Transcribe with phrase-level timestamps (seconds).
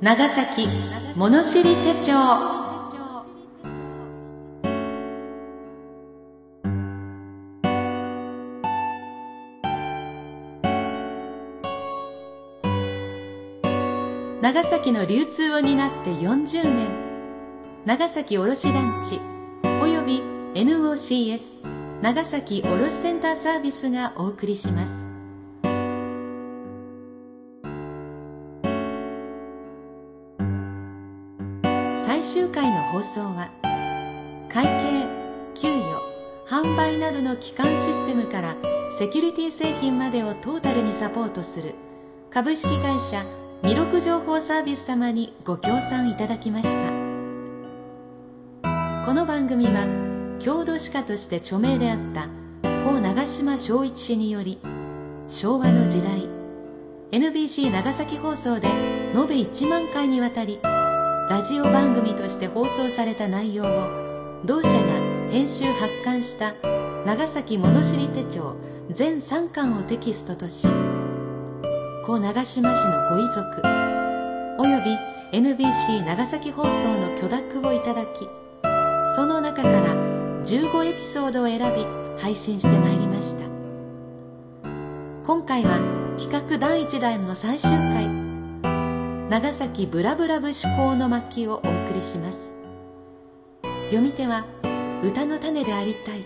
[0.00, 0.68] 長崎
[1.16, 2.12] 物知り手帳。
[14.40, 16.90] 長崎の流通を担って40年。
[17.84, 19.18] 長崎卸団地。
[19.82, 20.22] および
[20.54, 21.58] NOCS
[22.02, 25.07] 長崎卸センターサービスがお送りします。
[32.20, 33.48] 最終回の放送は
[34.48, 35.06] 会計
[35.54, 36.02] 給与
[36.48, 38.56] 販売などの基幹システムから
[38.90, 41.76] セキュリティ製品までをトータルにサポートする
[42.28, 43.24] 株式会社
[43.62, 46.90] 弥勒情報サービス様にご協賛いただきました。
[49.06, 49.86] この番組は
[50.40, 52.26] 郷土史家として著名であった
[52.84, 54.58] 故長島昭一氏により
[55.28, 56.28] 昭和の時代
[57.12, 60.58] NBC 長崎放送で延べ1万回にわたり
[61.28, 66.54] ラジオ番組として放送された内容を同社が編集発刊した
[67.04, 68.56] 長崎物知り手帳
[68.90, 70.66] 全3巻をテキストとし
[72.06, 73.62] 故長島市のご遺族
[74.58, 74.96] および
[75.38, 78.26] NBC 長崎放送の許諾をいただき
[79.14, 79.94] その中から
[80.42, 81.84] 15エピソードを選び
[82.20, 83.48] 配信してまいりました。
[85.24, 85.80] 今回は
[86.18, 88.27] 企画第1弾の最終回。
[89.28, 92.54] 長崎ブラブラ節講の巻をお送りします。
[93.90, 94.46] 読み手は
[95.02, 96.24] 歌の種でありたい。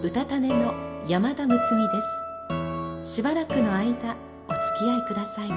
[0.00, 0.72] 歌種の
[1.08, 3.16] 山田睦美です。
[3.16, 4.16] しばらくの間
[4.48, 5.48] お付き合いください。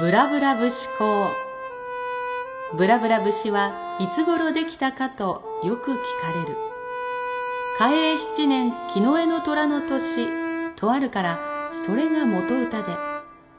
[0.00, 1.28] ブラブラ節講
[2.76, 6.58] ブラブラ節はいつ頃できたかとよく聞かれる。
[7.78, 10.28] 嘉永七年木の絵の虎の年
[10.74, 11.38] とあるから
[11.70, 12.88] それが元歌で、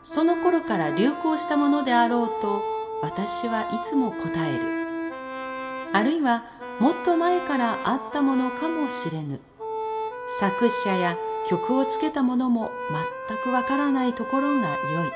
[0.03, 2.61] その頃から流行したものであろうと
[3.01, 5.11] 私はいつも答える。
[5.93, 6.43] あるいは
[6.81, 9.39] もっと前からあったものかもしれぬ。
[10.39, 11.15] 作者や
[11.47, 12.69] 曲をつけたものも
[13.29, 15.11] 全くわからないところが良い。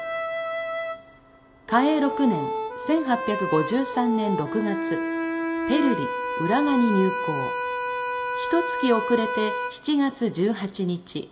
[1.67, 4.97] 嘉永6年1853年6月、
[5.67, 6.07] ペルリ
[6.39, 7.33] 浦賀に入港。
[8.47, 11.29] 一月遅れて7月18日、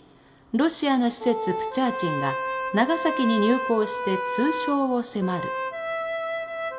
[0.53, 2.33] ロシアの施設プチャーチンが
[2.73, 5.43] 長崎に入港して通称を迫る。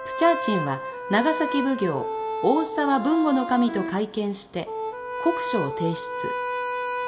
[0.04, 0.80] プチャーチンは
[1.10, 2.06] 長崎奉行
[2.42, 4.68] 大沢文吾の神と会見して
[5.22, 6.10] 国書を提出。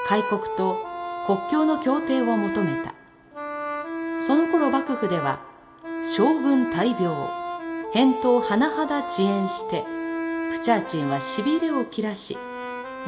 [0.07, 0.79] 開国と
[1.27, 2.95] 国境の協定を求めた。
[4.17, 5.41] その頃幕府では
[6.03, 7.40] 将軍大病、
[7.93, 9.85] 返答甚だ遅延して、
[10.51, 12.37] プチャーチンは痺れを切らし、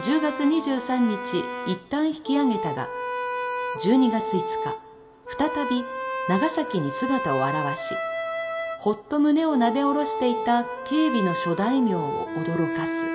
[0.00, 2.88] 10月23日一旦引き上げたが、
[3.78, 4.47] 12月5日、
[5.26, 5.84] 再び
[6.28, 7.94] 長崎に姿を現し、
[8.81, 13.06] ほっと胸をなで下ろしていた警備の諸大名を驚かす。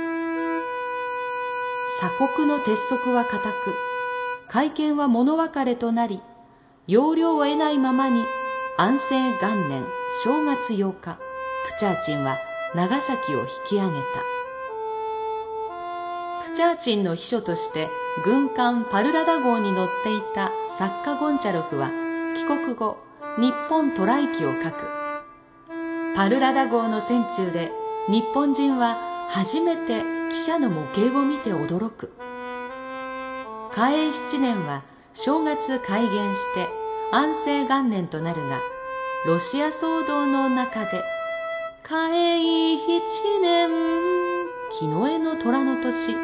[2.00, 3.76] 鎖国の鉄則は固く、
[4.48, 6.22] 会見は物別れとなり、
[6.88, 8.24] 要領を得ないままに
[8.78, 9.84] 安政元年
[10.24, 11.27] 正月8日、
[11.68, 12.40] プチャーチンは
[12.74, 14.24] 長崎を引き上げた。
[16.42, 17.90] プチャーチンの秘書として
[18.24, 21.92] 軍艦パルラダ号に乗っていた作家ゴンチャロフは
[22.36, 22.98] 帰国後、
[23.38, 24.90] 日本渡来記を書く。
[26.16, 27.74] パルラダ号の船中で
[28.08, 32.14] 日本人は初めて記者の模型を見て驚く。
[33.74, 36.66] 嘉永七年は正月改元して
[37.12, 38.62] 安政元年となるが、
[39.26, 41.04] ロシア騒動の中で、
[41.90, 43.70] 嘉永七年、
[44.70, 46.18] 木の絵の虎の年、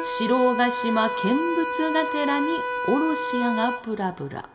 [0.00, 2.46] 白ヶ島見物が寺に
[2.88, 4.48] おろし屋がブラブラ。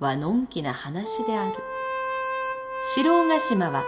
[0.00, 1.54] はのんきな話である。
[2.94, 3.84] 白ヶ島は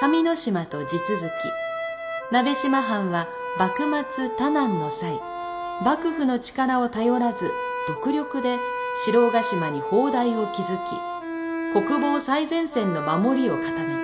[0.00, 5.20] 上之島と地続き、鍋島藩は幕末多難の際、
[5.84, 7.52] 幕府の力を頼らず
[7.86, 8.58] 独力で
[8.94, 10.98] 白ヶ島に砲台を築き、
[11.72, 13.99] 国防最前線の守りを固め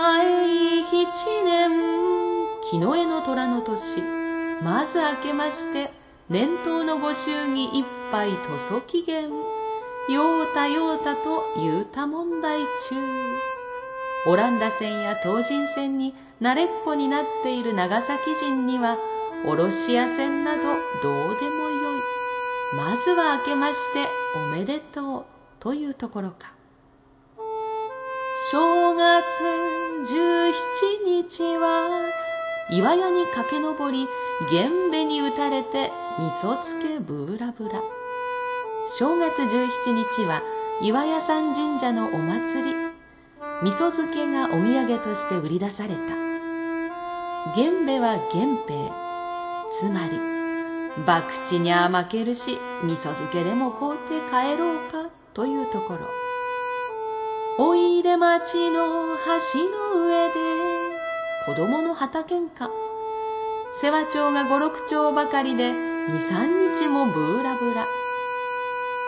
[0.00, 0.16] た。
[0.16, 1.70] 嘉永七年、
[2.62, 4.02] 木の絵の虎の年、
[4.62, 5.90] まず明けまして、
[6.30, 9.34] 年頭のご祝儀一杯塗装期限、よ
[10.42, 12.96] うたようたと言うた問題中。
[14.26, 18.96] オランダ船や東人船に慣れっこになっている長崎人には、
[19.46, 20.62] おろし屋船など
[21.02, 22.00] どうでもよい。
[22.76, 24.06] まずは明けまして
[24.36, 25.24] おめでとう
[25.58, 26.59] というところか。
[28.48, 29.44] 正月
[30.02, 32.10] 十七日は
[32.70, 34.08] 岩屋に駆け上り
[34.50, 37.82] 源兵に打たれて味噌つけブーラブラ。
[38.86, 40.40] 正月十七日は
[40.80, 42.74] 岩屋山神社のお祭り。
[43.62, 46.00] 味噌漬けがお土産として売り出された。
[47.54, 48.90] 源兵は源兵
[49.68, 50.16] つまり
[51.04, 56.19] 博打にゃ負けるし味噌漬けでも買うて帰ろうかというところ。
[57.58, 60.34] おいで町の橋の上で
[61.44, 62.70] 子供の旗喧嘩。
[63.72, 67.86] 世話町が五六町ばかりで二三日もブーラブラ。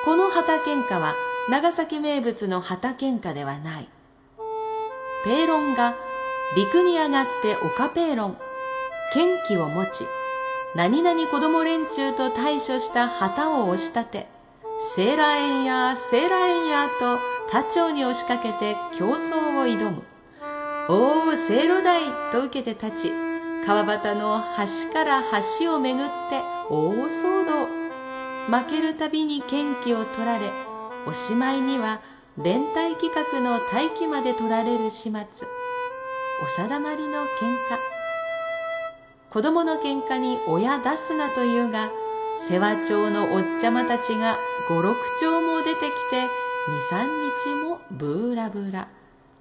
[0.05, 1.15] この旗喧嘩は
[1.49, 3.89] 長崎名物の旗喧嘩ではない。
[5.25, 5.95] ペーロンが
[6.57, 8.39] 陸に上がって岡ペーロン、
[9.13, 10.07] 剣気を持ち、
[10.75, 14.27] 何々子供連中と対処した旗を押し立て、
[14.79, 17.19] セーラー園やセーラー園やと
[17.51, 20.03] 他町に押しかけて競争を挑む。
[20.89, 23.13] おお、セイロ台と受けて立ち、
[23.65, 24.43] 川端の
[24.87, 25.23] 橋から
[25.61, 27.83] 橋をめぐって大騒動。
[28.51, 30.51] 負けるたびに剣気を取られ、
[31.07, 32.01] おしまいには
[32.37, 35.49] 連帯企画の待機まで取られる始末。
[36.43, 37.79] お定まりの喧嘩。
[39.31, 41.91] 子供の喧嘩に親出すなというが、
[42.39, 46.29] 世話町のおっちゃまたちが五六丁も出てきて、
[46.69, 48.87] 二三日もブーラブラ、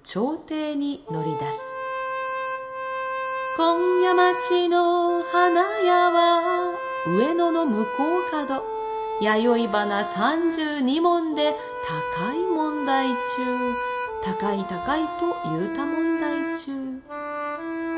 [0.02, 1.72] 朝廷に乗り出す。
[3.56, 6.74] 今夜町の花屋は、
[7.06, 7.90] 上野の向こ
[8.26, 8.64] う角、
[9.20, 11.54] 弥生花三十二問で
[12.18, 13.16] 高い問題中、
[14.20, 16.72] 高い高いと言うた問題中。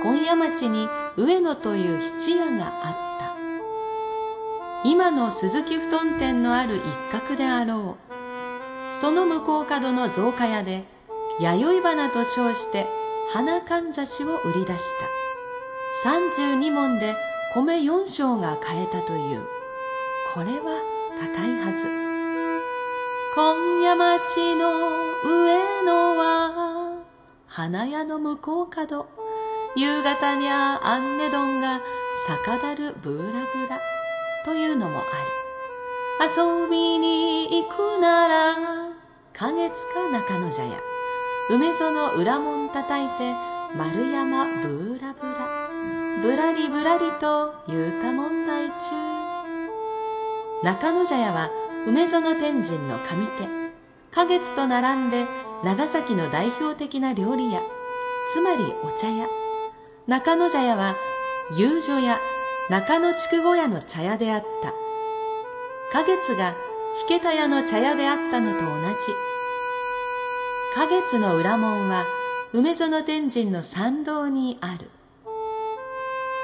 [0.03, 0.87] 今夜町に
[1.17, 3.35] 上野という質屋があった。
[4.85, 8.04] 今の鈴木布団店のある一角であろう。
[9.01, 10.85] その向こう角の造花屋で、
[11.41, 12.87] 弥生花と称して
[13.29, 15.07] 花かんざしを売り出した。
[16.05, 17.17] 三十二問で
[17.55, 19.43] 米四升が買えたという。
[20.33, 20.81] これは
[21.19, 21.89] 高いはず。
[23.35, 24.71] 今夜町の
[25.25, 27.03] 上野は、
[27.49, 29.09] 花屋の向こう角、
[29.75, 31.81] 夕方にゃあんねどんが
[32.15, 33.81] 酒だるブーラブラ
[34.45, 35.09] というのもある。
[36.21, 38.84] 遊びに行くなら、
[39.37, 40.71] 花月か中野茶屋、
[41.51, 43.35] 梅園裏門叩いて
[43.77, 48.95] 丸山ブーラブラ、ぶらりぶらりと言うた問題中。
[50.63, 51.51] 中野茶屋は
[51.85, 53.49] 梅園天神の上手、
[54.13, 55.27] 花月と並んで
[55.65, 57.61] 長崎の代表的な料理屋、
[58.29, 59.27] つまりお茶屋。
[60.07, 60.95] 中野茶屋は
[61.59, 62.21] 遊女屋、
[62.71, 64.73] 中野筑後屋の茶屋であった。
[65.91, 66.55] 花月が
[66.97, 69.13] 引田屋の茶屋であったのと同じ。
[70.75, 72.05] 花月の裏門は
[72.53, 74.89] 梅園天神の参道にある。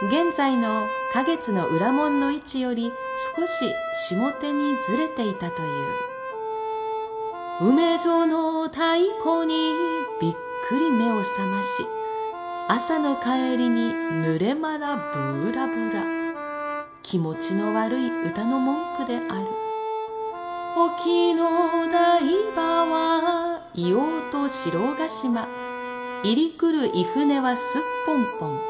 [0.09, 2.91] 現在の花月の裏門の位置より
[3.37, 3.73] 少し
[4.09, 5.69] 下手にずれていたという。
[7.61, 8.81] 梅園太
[9.21, 9.55] 鼓に
[10.21, 10.35] びっ
[10.67, 11.87] くり目を覚まし、
[12.67, 16.05] 朝の帰りに濡れまらブーラブラ。
[17.05, 19.70] 気持ちの悪い歌の文句である。
[20.77, 22.23] 沖の台
[22.55, 25.49] 場は、硫黄と白ヶ島。
[26.23, 28.61] 入り来る伊船はすっぽんぽん。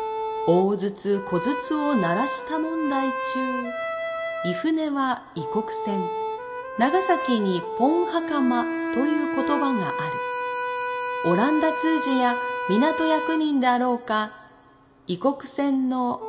[0.47, 3.15] 大筒小筒を鳴らした問題中、
[4.45, 6.09] 伊船は異国船、
[6.79, 11.31] 長崎にポン袴という言葉がある。
[11.33, 12.35] オランダ通詞や
[12.71, 14.33] 港役人であろうか、
[15.07, 16.21] 異国船の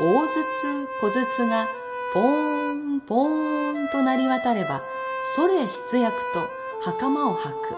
[0.00, 1.66] 大筒小筒が
[2.14, 4.82] ポーンポーンとなり渡れば、
[5.22, 6.48] それ出役と
[6.80, 7.76] 袴を履く。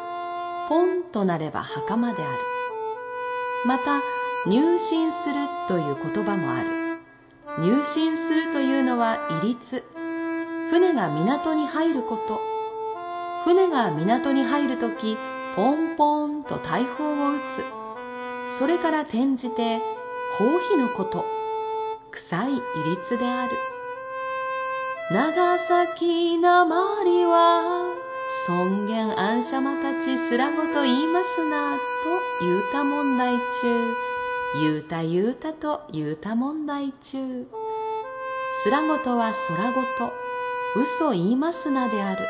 [0.67, 2.39] ポンとなれば袴である。
[3.67, 4.01] また、
[4.47, 5.35] 入信する
[5.69, 6.71] という言葉もある。
[7.61, 9.85] 入信するというのは異立。
[10.71, 12.41] 船が港に入ること。
[13.45, 15.19] 船が港に入るとき、
[15.55, 17.65] ポンポンと大砲を撃つ。
[18.49, 19.81] それから転じて、
[20.39, 20.47] 放
[20.77, 21.27] 棄のこと。
[22.11, 23.53] 臭い異立である。
[25.11, 27.95] 長崎なまりは、
[28.47, 31.81] 尊厳暗者またちすらごと言いますな、と
[32.41, 33.41] 言うた問題中、
[34.63, 37.47] 言うた言うたと言うた問題中。
[38.63, 40.15] すらごとは空ごと、
[40.75, 42.27] 嘘言いますなである。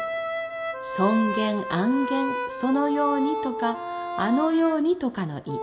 [0.81, 3.77] 尊厳暗言そのようにとか、
[4.19, 5.61] あのようにとかの意。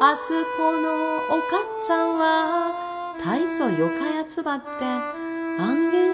[0.00, 5.13] あすこのおかっつぁんは、大層よかやつばって、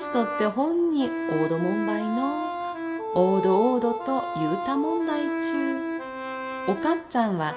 [0.01, 2.49] しとって本に大どもんばいの、
[3.15, 6.01] おどおどと言うた問題中。
[6.69, 7.55] おかっつぁんは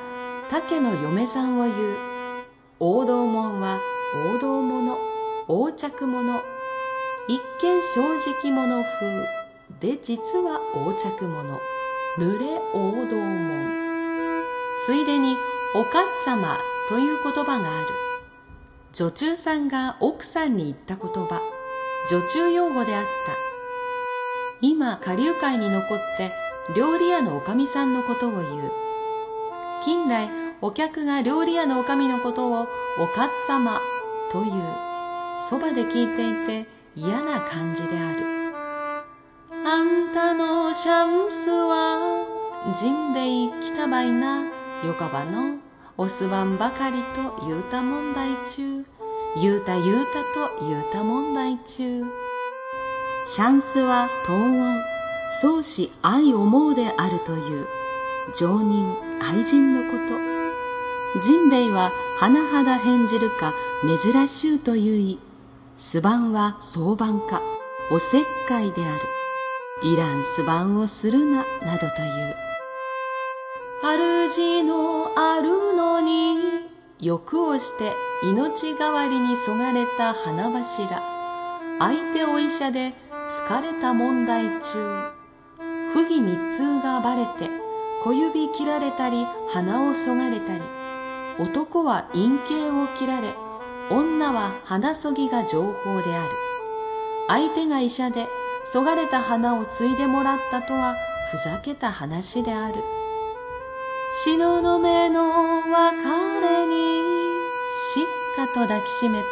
[0.50, 1.98] 竹の嫁さんを言う。
[2.82, 3.80] 王道門は
[4.36, 4.98] 王道者、
[5.48, 6.44] 横着者。
[7.30, 9.26] 一見正直者風。
[9.80, 11.58] で実は横着者。
[12.18, 14.44] 濡れ王道門。
[14.80, 15.38] ついでに、
[15.76, 16.58] おかっざま
[16.90, 17.88] という言葉がある。
[18.92, 21.53] 女中さんが奥さんに言った言葉。
[22.10, 23.10] 女中用語であった。
[24.60, 26.34] 今、下流会に残って
[26.76, 28.72] 料理屋のおかみさんのことを言う。
[29.82, 30.30] 近来、
[30.62, 32.68] お客が料理屋のおかみのことを
[33.00, 33.80] おかっざま
[34.30, 34.52] という、
[35.38, 38.34] そばで聞いていて嫌な感じである。
[39.66, 42.26] あんたのシャンスは、
[42.74, 44.42] ジンベイ来たばいな、
[44.86, 45.58] よかばの、
[45.98, 48.86] おすわんばかりと言うた問題中、
[49.36, 52.04] 言うた言うたと言うた問題中。
[53.26, 54.82] シャンスは東音、
[55.30, 55.64] 相思
[56.04, 57.68] 愛思うであるという、
[58.34, 58.88] 常人、
[59.22, 61.20] 愛人のこと。
[61.22, 63.54] ジンベイは甚だ変じるか
[64.04, 65.20] 珍しゅうというい、
[65.78, 67.42] すばんは相番か、
[67.92, 69.90] おせっかいである。
[69.90, 72.36] いらんすばんをするな、などという。
[74.30, 76.53] 主のあるのに、
[77.04, 77.92] 欲をして
[78.24, 81.02] 命代わりにそがれた花柱。
[81.80, 82.94] 相手お医者で
[83.28, 85.12] 疲れた問題中。
[85.92, 87.50] 不義密通がばれて
[88.04, 90.62] 小指切られたり鼻をそがれたり。
[91.40, 93.36] 男は陰茎を切られ、
[93.90, 96.32] 女は鼻そぎが情報である。
[97.28, 98.28] 相手が医者で
[98.64, 100.96] そがれた花を継いでもらったとは
[101.30, 102.76] ふざけた話である。
[104.10, 107.02] 篠の目の別れに
[107.94, 109.26] しっかと抱きしめて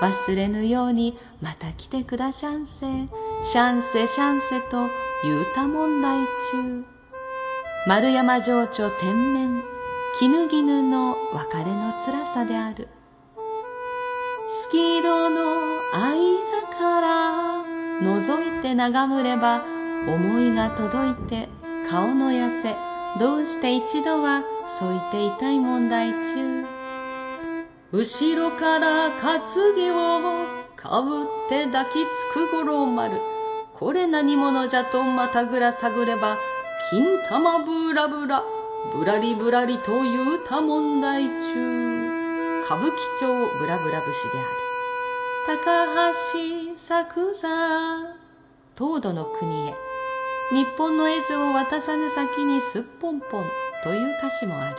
[0.00, 2.86] 忘れぬようにまた来てくだしゃんせ、
[3.42, 4.88] シャンセシャンセと
[5.24, 6.18] 言うた問題
[6.52, 6.84] 中。
[7.86, 9.64] 丸山情緒天面、
[10.14, 12.88] 絹絹の別れの辛さである。
[14.46, 15.40] スキードの
[15.92, 17.64] 間から
[18.00, 19.62] 覗いて眺むれば
[20.06, 21.48] 思いが届いて
[21.90, 22.87] 顔の痩せ
[23.18, 26.64] どうして一度はそう言っていたい問題中。
[27.90, 29.40] 後ろから担
[29.74, 30.46] ぎを
[30.76, 33.20] かぶって抱きつく五郎丸。
[33.74, 36.36] これ何者じゃとまたぐら探れば
[36.90, 38.44] 金玉ブラブラ
[38.92, 42.60] ぶらりぶらりと言うた問題中。
[42.64, 45.58] 歌舞伎町ブラブラ節である。
[45.64, 47.48] 高橋作座
[48.76, 49.87] 東土の国へ。
[50.50, 53.44] 日本の絵図を渡さぬ先にすっぽんぽん
[53.82, 54.76] という歌詞もある。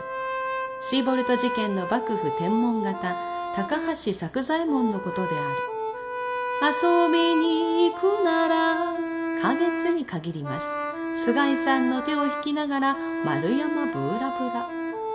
[0.80, 3.16] シーボルト事件の幕府天文型
[3.54, 6.76] 高橋作左衛門のことである。
[6.82, 8.96] 遊びに行くなら
[9.40, 10.68] 花月に限ります。
[11.14, 14.68] 菅井さんの手を引きながら丸山ブーラブラ。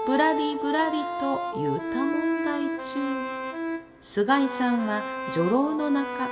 [0.08, 3.00] ぶらりぶらりと言うた問題中。
[4.00, 6.30] 菅井さんは女郎の中、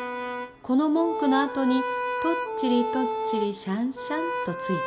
[0.62, 1.82] この文句の後に
[2.24, 4.84] とっちりとっちりシャンシャンとついている。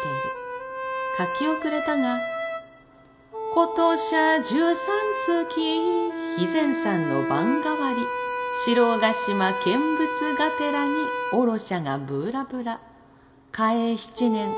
[1.37, 2.19] 書き遅れたが、
[3.53, 7.97] 今年は十三月、肥前さんの番代わり、
[8.65, 10.95] 白ヶ島見物がてらに
[11.35, 12.81] おろしゃがブーラブラ。
[13.53, 14.51] 嘉永七年、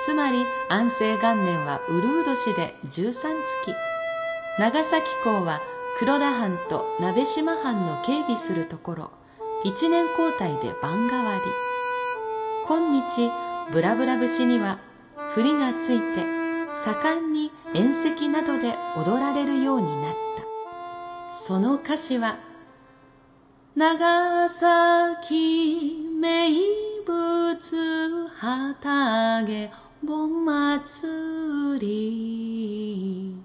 [0.00, 3.76] つまり安政元年はうるう年で十三月。
[4.58, 5.60] 長崎港は
[6.00, 9.10] 黒田藩と鍋島藩の警備するところ、
[9.62, 11.73] 一年交代で番代わり。
[12.66, 13.30] 今日、
[13.72, 14.78] ブラブラ節には、
[15.34, 16.24] 振りがついて、
[16.74, 20.14] 盛んに宴席などで踊られるようになっ
[21.28, 21.30] た。
[21.30, 22.36] その歌詞は、
[23.76, 26.48] 長崎名
[27.04, 29.70] 物旗揚げ
[30.02, 33.36] 盆祭り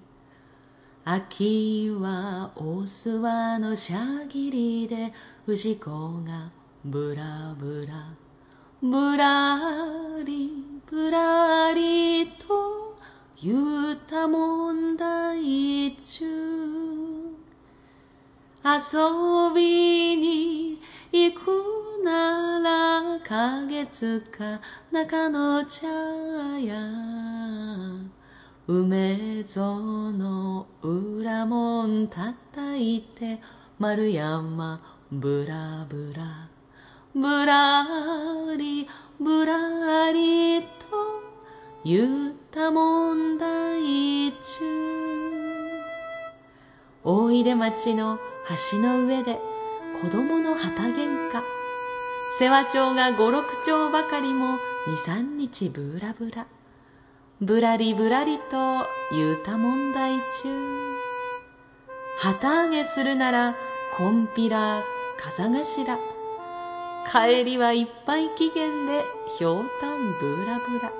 [1.04, 3.98] 秋は大諏訪のしゃ
[4.28, 5.12] ぎりで
[5.44, 5.90] 藤子
[6.24, 6.50] が
[6.84, 8.19] ブラブラ
[8.82, 9.58] ぶら
[10.24, 12.94] りぶらりと
[13.42, 16.24] 言うた問題中
[18.64, 20.80] 遊びに
[21.12, 24.60] 行くなら花月か
[24.90, 27.20] 中野茶屋。
[28.66, 33.40] 梅園の裏門叩いて
[33.78, 34.80] 丸山
[35.12, 36.48] ぶらぶら
[37.14, 37.84] ぶら
[38.56, 38.86] り
[39.20, 40.66] ぶらりと
[41.84, 44.64] 言った問題中
[47.02, 48.18] 大出町の
[48.72, 49.40] 橋の上で
[50.00, 51.42] 子供の旗喧嘩
[52.30, 56.46] 世話町が五六丁ばかりも二三日ぶらぶら
[57.40, 60.90] ぶらりぶらりと言うた問題中。
[62.18, 63.54] 旗揚げするなら、
[63.96, 64.82] こんぴら、
[65.16, 66.09] 風頭。
[67.06, 69.04] 帰りはいっぱい期限で、
[69.38, 70.92] ひょうたんぶらぶら。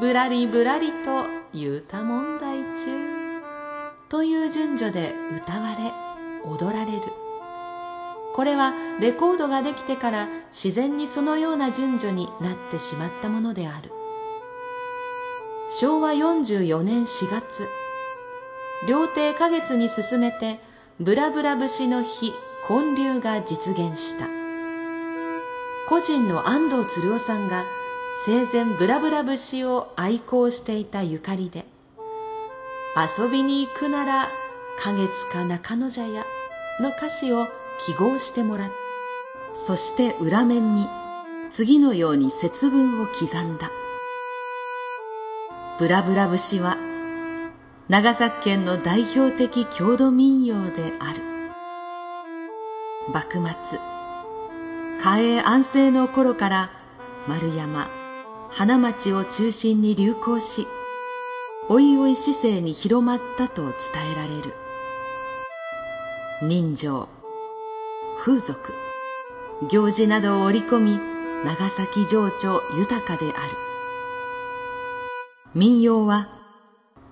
[0.00, 3.42] ぶらりぶらりと言うた問題中。
[4.08, 5.92] という順序で歌われ、
[6.48, 7.00] 踊られる。
[8.34, 13.90] これはレコードができてから自然にそのような順序になってしまったものである。
[15.68, 17.68] 昭和44年4月、
[18.88, 20.58] 料亭花月に進めて、
[20.98, 22.32] ブラブラ節の日、
[22.66, 24.41] 建立が実現した。
[25.88, 27.64] 個人の安藤鶴夫さんが
[28.16, 31.66] 生前ブラブラ節を愛好していたゆかりで、
[32.96, 34.28] 遊びに行くなら
[34.78, 36.24] 花月か中野茶屋
[36.80, 37.46] の歌詞を
[37.78, 38.74] 記号してもらった。
[39.54, 40.88] そして裏面に
[41.50, 43.70] 次のように節分を刻んだ。
[45.78, 46.76] ブラブラ節は
[47.88, 51.22] 長崎県の代表的郷土民謡である。
[53.12, 53.78] 幕末、
[55.02, 56.70] 嘉永安政の頃から
[57.26, 57.88] 丸山、
[58.50, 60.68] 花町を中心に流行し、
[61.68, 63.72] おいおい市政に広まったと伝
[64.12, 64.54] えられる。
[66.48, 67.08] 人情、
[68.16, 68.74] 風俗、
[69.68, 71.00] 行事などを織り込み、
[71.44, 73.34] 長崎情緒豊かである。
[75.52, 76.28] 民謡は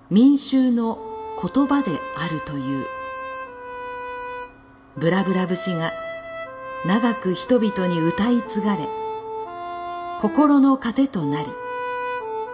[0.09, 0.97] 民衆の
[1.37, 2.85] 言葉であるという。
[4.95, 5.91] ブラブラ節が
[6.85, 8.87] 長く人々に歌い継がれ、
[10.19, 11.45] 心の糧となり、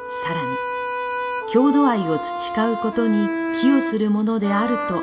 [0.09, 0.57] さらに
[1.47, 5.01] 郷土愛を培うことに寄与するものであると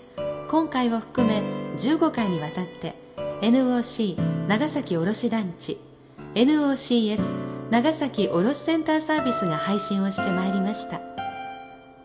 [0.48, 1.42] 今回を含め
[1.75, 2.94] 15回にわたって
[3.40, 5.79] NOC 長崎卸団地
[6.37, 7.33] NOCS
[7.70, 11.01] 長崎卸センターサービスが配信をしてまいりました。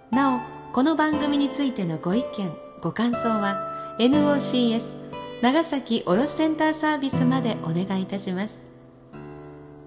[0.09, 0.39] なお
[0.73, 4.95] この番組についてのご意見ご感想は NOCS
[5.43, 8.67] 長崎卸センターサービスまでお願いいたします。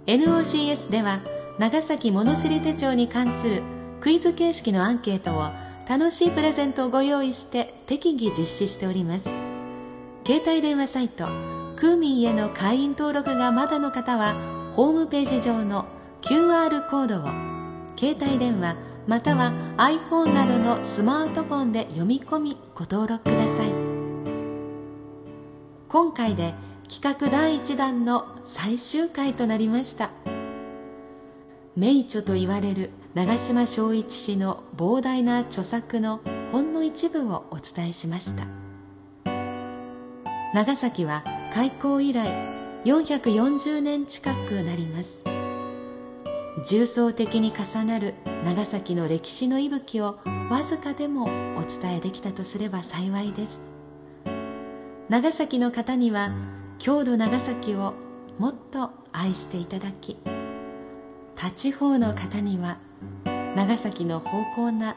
[0.07, 1.19] NOCS では
[1.61, 3.63] 長崎物知り手帳に関する
[4.01, 5.51] クイズ形式のアンケートを
[5.87, 9.29] 楽しいプレゼントをご用意して適宜実施しております。
[10.27, 11.27] 携帯電話サイト
[11.77, 14.37] クーミンへの会員登録がまだの方は
[14.73, 15.85] ホームページ上の
[16.23, 17.25] QR コードを
[17.95, 23.75] 携帯電話または iPhone などのスマートフォンで読み込みご登録ください。
[25.91, 26.55] 今回で
[26.89, 30.09] 企画第1弾の最終回となりました。
[31.77, 38.45] 名著と言われる長島昭一氏の膨大な著作のほんの一部をお伝えしました。
[40.53, 42.29] 長崎は開港以来
[42.85, 45.23] 440年近くなります。
[46.65, 50.19] 重層的に重なる長崎の歴史の息吹を
[50.51, 51.25] わずかでも
[51.57, 53.63] お伝えできたとすれば幸いです。
[55.09, 56.31] 長崎の方には
[56.79, 57.95] 郷土長崎を
[58.39, 60.17] もっと愛していただき
[61.41, 62.77] 他地方の方には
[63.57, 64.95] 長崎の芳香な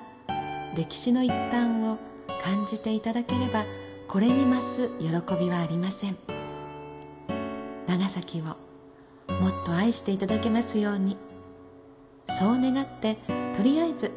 [0.76, 1.98] 歴史の一端を
[2.42, 3.64] 感じていただければ
[4.10, 5.06] これに増す喜
[5.40, 6.18] びはありません。
[7.88, 8.58] 長崎をも
[9.52, 11.16] っと愛していただけますように。
[12.28, 13.16] そう願って
[13.56, 14.12] とりあえず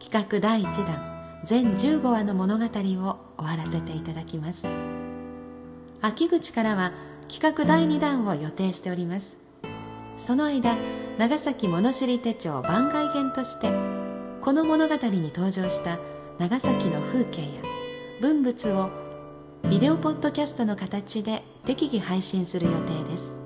[0.00, 3.20] 企画第1弾全15話の物語を終わ
[3.56, 4.66] らせていただきます。
[6.00, 6.90] 秋口からは
[7.28, 9.37] 企画第2弾を予定しております。
[10.18, 10.76] その間
[11.16, 13.68] 長崎物知り手帳番外編として
[14.40, 15.98] この物語に登場した
[16.38, 17.62] 長崎の風景や
[18.20, 18.90] 文物を
[19.70, 23.38] ビデオポッドキャストの形で適宜配信する予定です。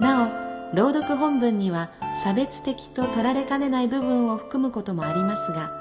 [0.00, 0.28] な
[0.72, 5.72] お朗読本文には差別的と取られかねない部分を含むこともありますが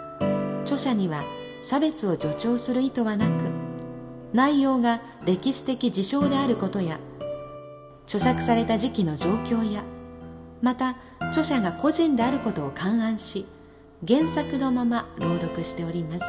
[0.61, 1.23] 著者には
[1.61, 3.51] 差別を助長する意図はなく
[4.33, 6.99] 内容が歴史的事象であることや
[8.05, 9.83] 著作された時期の状況や
[10.61, 13.45] また著者が個人であることを勘案し
[14.07, 16.25] 原作のまま朗読しております。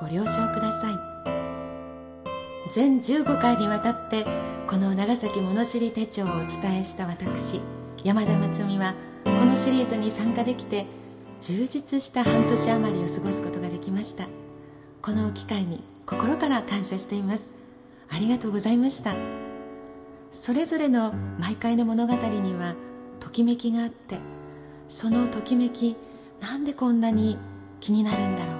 [0.00, 0.94] ご了承ください。
[2.72, 4.24] 全15回にわたって
[4.68, 7.60] この長崎物知り手帳をお伝えした私
[8.04, 8.94] 山田睦美は
[9.24, 10.86] このシリーズに参加できて
[11.40, 14.26] 充実した半年余りを過ごすことができました。
[15.02, 17.54] この機会に心から感謝しています。
[18.08, 19.49] ありがとうございました。
[20.30, 22.74] それぞれの毎回の物語には
[23.18, 24.18] ときめきがあって
[24.86, 25.96] そのときめき
[26.40, 27.36] なんでこんなに
[27.80, 28.56] 気になるんだろう。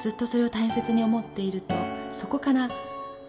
[0.00, 1.74] ずっとそれを大切に思っていると
[2.10, 2.70] そこから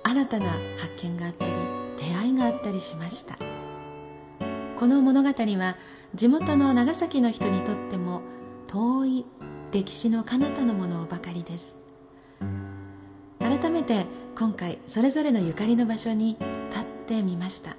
[0.04, 0.46] 新たな
[0.78, 1.52] 発見があったり
[1.98, 3.36] 出会いがあったりしました。
[4.76, 5.76] この物語は
[6.16, 8.22] 地元の長崎の人にとっても
[8.68, 9.26] 遠い
[9.72, 11.78] 歴史の彼方のものばかりです。
[13.40, 14.06] 改めて
[14.38, 16.38] 今回それぞれのゆかりの場所に
[16.70, 17.76] 立っててみました。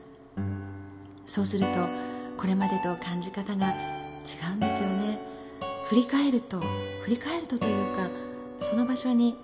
[1.25, 1.89] そうすると
[2.37, 3.75] これまでと感じ方が違
[4.55, 5.21] うんですよね。
[5.85, 6.61] 振り返ると
[7.03, 8.11] 振り返るとというか
[8.59, 9.37] その場所に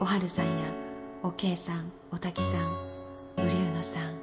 [0.00, 0.52] おはるさんや
[1.22, 2.60] おけいさんおたきさん
[3.36, 4.16] うりゅうのさん。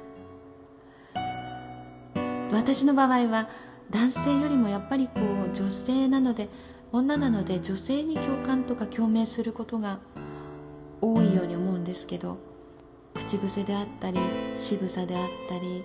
[2.52, 3.48] 私の場合は
[3.90, 5.20] 男性よりもやっぱりこ
[5.50, 6.50] う女性なので
[6.92, 9.98] 女なので女性に共感とか共鳴することが
[11.00, 12.38] 多いように思うんですけど
[13.14, 14.18] 口癖であったり
[14.54, 15.84] 仕草であったり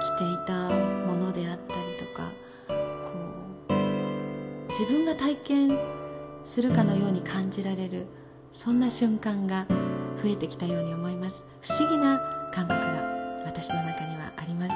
[0.00, 0.70] 着ていた
[1.06, 2.30] ものであったりとか
[3.04, 3.12] こ
[3.70, 5.78] う自分が体験
[6.44, 8.06] するかのように感じられる
[8.52, 9.66] そんな瞬間が
[10.22, 11.44] 増えてきたように思います。
[11.60, 12.18] 不思議な
[12.52, 13.02] 感覚が
[13.44, 14.74] 私の中にはあります。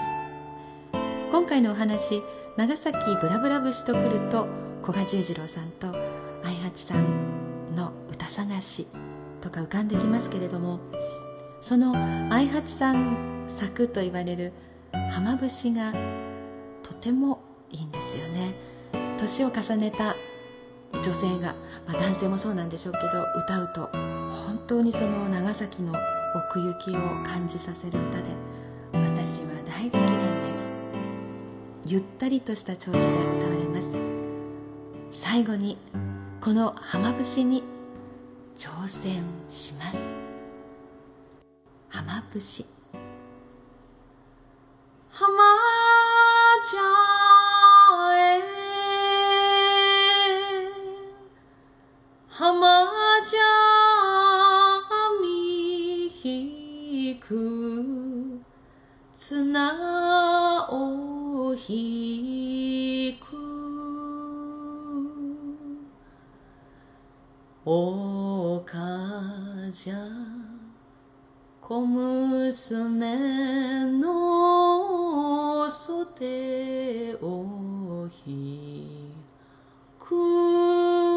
[1.30, 2.20] 今回のお話
[2.56, 4.46] 長崎ブラブラ節と来ると
[4.82, 5.88] 古賀十次郎さんと
[6.44, 8.86] 愛八さんの歌探し
[9.40, 10.80] とか浮かんできますけれども
[11.62, 11.94] その
[12.28, 14.52] 愛八さん作と言われる
[15.12, 15.92] 浜節が
[16.82, 18.56] とてもいいんですよね。
[19.16, 20.16] 年を重ねた
[21.04, 21.54] 女性が、
[21.86, 23.88] まあ、男性もそうなんでしょうけど歌うと
[24.28, 25.94] 本当にその長崎の
[26.34, 28.30] 奥行きを感じさせる歌で
[28.94, 30.72] 私は大好きなんです。
[31.86, 33.96] ゆったりとした調子で歌われます。
[35.12, 35.78] 最後に
[36.40, 37.62] この浜節に
[38.56, 40.21] 挑戦します。
[41.92, 42.64] 浜節。
[45.10, 45.28] 浜
[46.64, 46.78] 茶
[48.16, 48.40] へ。
[52.30, 52.86] 浜
[53.22, 53.36] 茶
[55.20, 58.40] みひく。
[59.12, 59.70] 綱
[60.70, 63.36] を引く。
[67.66, 68.78] おか
[69.70, 70.31] じゃ
[71.62, 72.50] 小娘
[74.00, 79.14] の袖を引
[79.96, 81.11] く。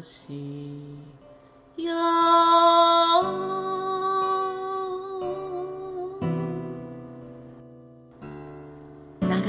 [0.00, 0.06] 長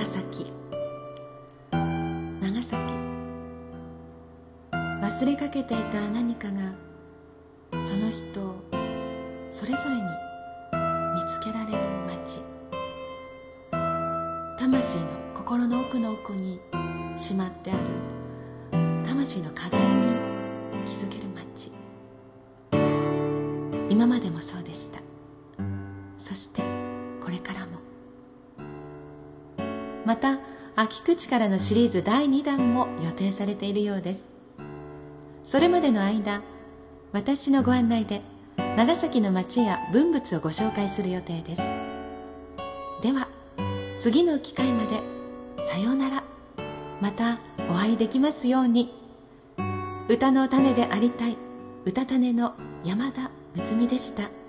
[0.04, 0.52] 崎。
[2.42, 2.78] 長崎。
[4.74, 6.74] 忘れかけていた何かが
[7.82, 8.62] その人
[9.50, 10.02] それぞれに
[11.16, 11.78] 見つけられる
[12.10, 12.42] 街。
[14.60, 16.60] 魂の心の奥の奥に
[17.16, 17.80] しまってある
[19.06, 20.31] 魂の課題に
[20.86, 21.72] 気づける街。
[23.90, 25.00] 今までもそうでした。
[26.18, 26.62] そして
[27.24, 27.80] これからも。
[30.06, 30.40] また
[30.76, 34.30] 秋口からのシリーズ第2弾も予定されているようです。
[35.44, 36.42] それまでの間
[37.12, 38.22] 私のご案内で
[38.78, 41.70] 長崎の町や文物をご紹介する予定です。
[43.02, 43.28] では
[44.00, 45.02] 次の機会まで
[45.60, 46.24] さようなら。
[47.02, 49.01] またお会いできますように。
[50.12, 51.38] 歌の種でありたい。
[51.86, 54.40] 歌種の山田睦美でした。